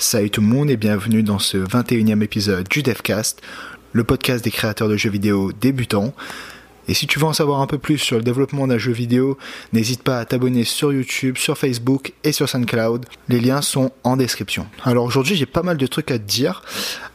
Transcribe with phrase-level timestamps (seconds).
[0.00, 3.42] Salut tout le monde et bienvenue dans ce 21e épisode du DevCast,
[3.92, 6.14] le podcast des créateurs de jeux vidéo débutants.
[6.88, 9.36] Et si tu veux en savoir un peu plus sur le développement d'un jeu vidéo,
[9.74, 13.04] n'hésite pas à t'abonner sur YouTube, sur Facebook et sur SoundCloud.
[13.28, 14.66] Les liens sont en description.
[14.84, 16.62] Alors aujourd'hui, j'ai pas mal de trucs à te dire.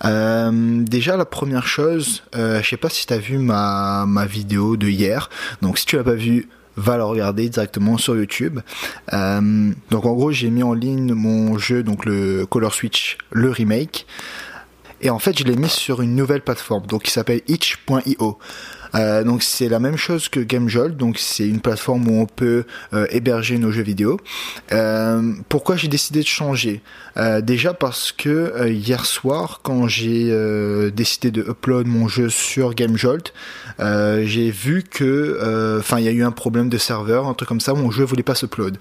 [0.06, 0.52] Euh,
[0.84, 4.78] déjà, la première chose, euh, je sais pas si tu as vu ma, ma vidéo
[4.78, 5.32] de hier.
[5.64, 6.48] Donc si tu l'as pas vu,
[6.78, 8.60] va la regarder directement sur YouTube.
[9.14, 13.50] Euh, donc en gros, j'ai mis en ligne mon jeu, donc le Color Switch, le
[13.50, 14.05] remake.
[15.02, 18.40] Et en fait, je l'ai mis sur une nouvelle plateforme, donc qui s'appelle itch.io.
[18.95, 22.66] Euh, donc c'est la même chose que GameJolt, donc c'est une plateforme où on peut
[22.94, 24.20] euh, héberger nos jeux vidéo.
[24.72, 26.81] Euh, pourquoi j'ai décidé de changer?
[27.44, 30.34] Déjà parce que hier soir, quand j'ai
[30.91, 33.34] décidé de upload mon jeu sur GameJolt,
[33.80, 37.62] j'ai vu que, enfin, il y a eu un problème de serveur, un truc comme
[37.62, 38.77] ça, mon jeu voulait pas s'upload.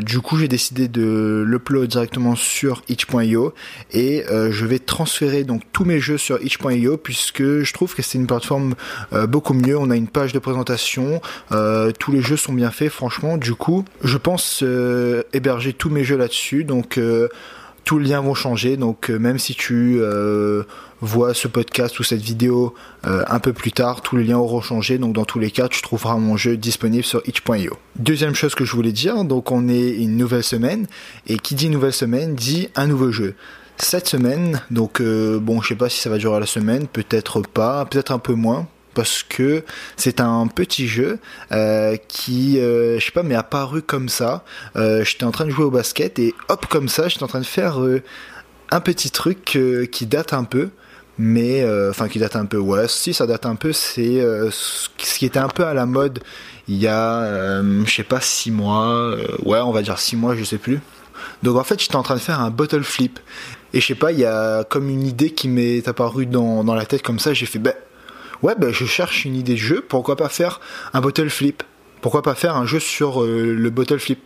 [0.00, 3.54] du coup, j'ai décidé de l'upload directement sur itch.io
[3.92, 8.18] et je vais transférer donc tous mes jeux sur itch.io puisque je trouve que c'est
[8.18, 8.74] une plateforme
[9.07, 9.76] euh, beaucoup mieux.
[9.78, 11.20] On a une page de présentation,
[11.52, 13.36] euh, tous les jeux sont bien faits, franchement.
[13.36, 16.64] Du coup, je pense euh, héberger tous mes jeux là-dessus.
[16.64, 17.00] Donc
[17.84, 18.76] tous les liens vont changer.
[18.76, 20.00] Donc même si tu
[21.00, 24.98] vois ce podcast ou cette vidéo un peu plus tard, tous les liens auront changé.
[24.98, 27.76] Donc dans tous les cas, tu trouveras mon jeu disponible sur itch.io.
[27.96, 30.86] Deuxième chose que je voulais dire, donc on est une nouvelle semaine
[31.26, 33.34] et qui dit nouvelle semaine dit un nouveau jeu
[33.78, 34.60] cette semaine.
[34.70, 38.18] Donc bon, je sais pas si ça va durer la semaine, peut-être pas, peut-être un
[38.18, 38.66] peu moins
[38.98, 39.62] parce que
[39.96, 41.20] c'est un petit jeu
[41.52, 44.42] euh, qui, euh, je sais pas, m'est apparu comme ça.
[44.74, 47.38] Euh, j'étais en train de jouer au basket et hop comme ça, j'étais en train
[47.38, 47.78] de faire
[48.72, 49.56] un petit truc
[49.92, 50.70] qui date un peu.
[51.16, 52.58] Mais enfin qui date un peu.
[52.58, 53.72] Ouais si ça date un peu.
[53.72, 56.18] C'est ce qui était un peu à la mode
[56.66, 59.14] il y a je sais pas six mois.
[59.44, 60.80] Ouais on va dire six mois je sais plus.
[61.44, 63.20] Donc en fait j'étais en train de faire un bottle flip.
[63.72, 66.74] Et je sais pas il y a comme une idée qui m'est apparue dans, dans
[66.74, 67.32] la tête comme ça.
[67.32, 67.74] J'ai fait ben
[68.42, 70.60] ouais, ben, je cherche une idée de jeu, pourquoi pas faire
[70.92, 71.62] un bottle flip?
[72.00, 74.20] Pourquoi pas faire un jeu sur euh, le bottle flip?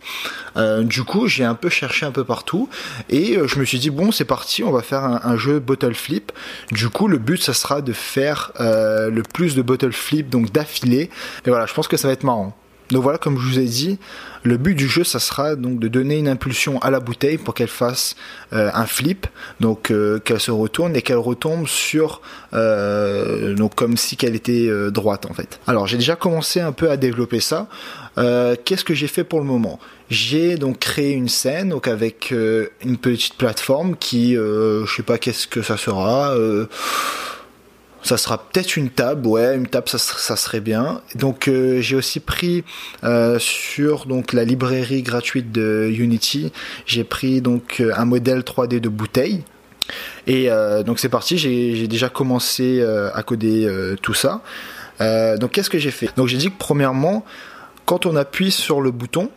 [0.57, 2.69] Euh, Du coup, j'ai un peu cherché un peu partout
[3.09, 5.95] et euh, je me suis dit bon, c'est parti, on va faire un, jeu bottle
[5.95, 6.31] flip.
[6.71, 11.09] Du coup, le but ça sera de faire le plus de bottle flip donc d'affilée.
[11.45, 12.55] Et voilà, je pense que ça va être marrant.
[12.93, 13.97] Donc voilà, comme je vous ai dit,
[14.43, 17.55] le but du jeu, ça sera donc de donner une impulsion à la bouteille pour
[17.55, 18.15] qu'elle fasse
[18.53, 19.25] euh, un flip,
[19.59, 22.21] donc euh, qu'elle se retourne et qu'elle retombe sur,
[22.53, 25.59] euh, donc comme si qu'elle était droite en fait.
[25.65, 27.67] Alors j'ai déjà commencé un peu à développer ça.
[28.15, 29.79] Qu'est-ce que j'ai fait pour le moment?
[30.11, 35.47] J'ai donc créé une scène donc avec une petite plateforme qui, je sais pas qu'est-ce
[35.47, 36.35] que ça sera
[38.03, 41.01] ça sera peut-être une table, ouais, une table, ça, serait bien.
[41.15, 42.63] Donc euh, j'ai aussi pris
[43.03, 46.51] euh, sur la librairie gratuite de Unity,
[46.85, 49.43] j'ai pris donc euh, un modèle 3D de bouteille.
[50.27, 50.47] Et
[50.85, 53.69] donc c'est parti, j'ai déjà commencé à coder
[54.01, 54.41] tout ça.
[55.01, 56.09] donc qu'est-ce que j'ai fait?
[56.15, 57.25] Donc j'ai dit que premièrement,
[57.85, 59.29] quand on appuie sur le bouton,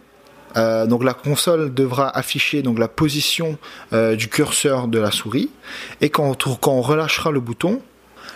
[0.55, 3.59] donc la console devra afficher donc la position
[3.93, 5.51] du curseur de la souris
[6.01, 7.83] et quand on relâchera le bouton,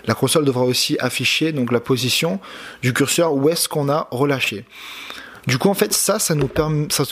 [0.07, 2.41] la console devra aussi afficher donc la position
[2.83, 4.65] du curseur où est-ce qu'on a relâché.
[5.47, 6.49] Du coup, en fait, ça, nous,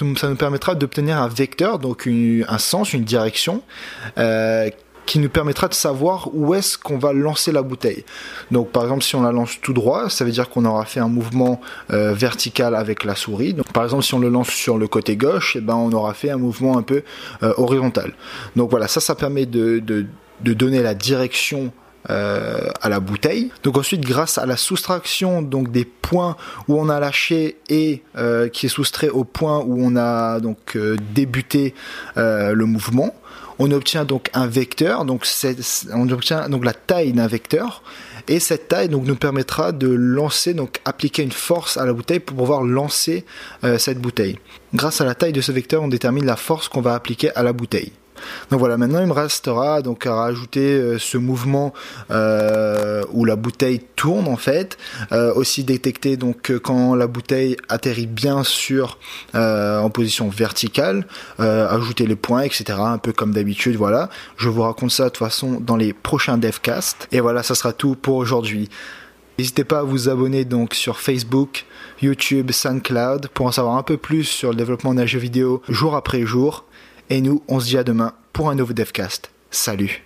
[0.02, 3.62] nous permettra d'obtenir un vecteur, donc un sens, une direction,
[4.18, 4.68] euh,
[5.06, 8.04] qui nous permettra de savoir où est-ce qu'on va lancer la bouteille.
[8.50, 11.00] Donc, par exemple, si on la lance tout droit, ça veut dire qu'on aura fait
[11.00, 13.56] un mouvement euh, vertical avec la souris.
[13.72, 16.28] Par exemple, si on le lance sur le côté gauche, eh ben, on aura fait
[16.28, 17.04] un mouvement un peu
[17.42, 18.12] euh, horizontal.
[18.54, 19.70] Donc voilà, ça, ça permet de
[20.42, 21.72] donner la direction
[22.10, 23.50] euh, à la bouteille.
[23.64, 28.48] Donc ensuite, grâce à la soustraction donc des points où on a lâché et euh,
[28.48, 31.74] qui est soustrait au point où on a donc euh, débuté
[32.16, 33.14] le mouvement,
[33.58, 35.04] on obtient donc un vecteur.
[35.04, 35.26] Donc
[35.92, 37.82] on obtient donc la taille d'un vecteur.
[38.26, 42.20] Et cette taille donc nous permettra de lancer, donc appliquer une force à la bouteille
[42.20, 43.24] pour pouvoir lancer
[43.78, 44.38] cette bouteille.
[44.74, 47.42] Grâce à la taille de ce vecteur, on détermine la force qu'on va appliquer à
[47.42, 47.92] la bouteille.
[48.50, 51.72] Donc voilà, maintenant il me restera donc à rajouter euh, ce mouvement
[52.10, 54.78] euh, où la bouteille tourne en fait,
[55.12, 58.98] euh, aussi détecter donc quand la bouteille atterrit bien sur
[59.34, 61.06] en position verticale,
[61.38, 62.78] ajouter les points, etc.
[62.78, 64.08] Un peu comme d'habitude, voilà.
[64.36, 67.08] Je vous raconte ça de toute façon dans les prochains devcasts.
[67.12, 68.68] Et voilà, ça sera tout pour aujourd'hui.
[69.38, 71.64] N'hésitez pas à vous abonner donc sur Facebook,
[72.02, 75.94] YouTube, SoundCloud pour en savoir un peu plus sur le développement d'un jeu vidéo jour
[75.94, 76.64] après jour.
[77.10, 79.30] Et nous, on se dit à demain pour un nouveau Devcast.
[79.50, 80.02] Salut